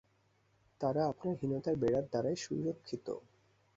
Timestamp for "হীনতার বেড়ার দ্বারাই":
1.41-2.37